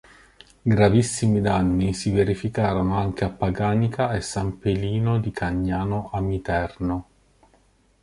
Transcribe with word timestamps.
Gravissimi 0.63 1.41
danni 1.41 1.93
si 1.93 2.09
verificarono 2.11 2.97
anche 2.97 3.23
a 3.23 3.29
Paganica 3.29 4.15
e 4.15 4.21
San 4.21 4.57
Pelino 4.57 5.19
di 5.19 5.29
Cagnano 5.29 6.09
Amiterno. 6.11 7.05